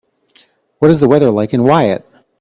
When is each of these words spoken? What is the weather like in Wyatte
What 0.79 0.89
is 0.89 0.99
the 0.99 1.07
weather 1.07 1.29
like 1.29 1.53
in 1.53 1.63
Wyatte 1.63 2.07